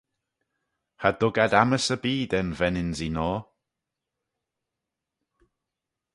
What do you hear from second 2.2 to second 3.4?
da'n ven-ynsee noa.